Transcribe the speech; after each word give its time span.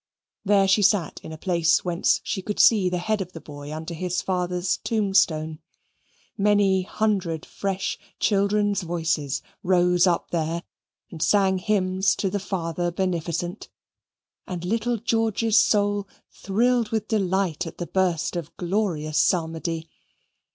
There 0.43 0.67
she 0.67 0.81
sat 0.81 1.19
in 1.21 1.31
a 1.31 1.37
place 1.37 1.85
whence 1.85 2.21
she 2.23 2.41
could 2.41 2.59
see 2.59 2.89
the 2.89 2.97
head 2.97 3.21
of 3.21 3.33
the 3.33 3.39
boy 3.39 3.71
under 3.71 3.93
his 3.93 4.19
father's 4.19 4.77
tombstone. 4.77 5.59
Many 6.35 6.81
hundred 6.81 7.45
fresh 7.45 7.99
children's 8.19 8.81
voices 8.81 9.43
rose 9.61 10.07
up 10.07 10.31
there 10.31 10.63
and 11.11 11.21
sang 11.21 11.59
hymns 11.59 12.15
to 12.15 12.31
the 12.31 12.39
Father 12.39 12.89
Beneficent, 12.89 13.69
and 14.47 14.65
little 14.65 14.97
George's 14.97 15.59
soul 15.59 16.07
thrilled 16.31 16.89
with 16.89 17.07
delight 17.07 17.67
at 17.67 17.77
the 17.77 17.85
burst 17.85 18.35
of 18.35 18.57
glorious 18.57 19.19
psalmody. 19.19 19.87